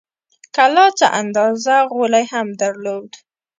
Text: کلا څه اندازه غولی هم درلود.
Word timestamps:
کلا 0.55 0.85
څه 0.99 1.07
اندازه 1.21 1.75
غولی 1.91 2.25
هم 2.33 2.47
درلود. 2.61 3.11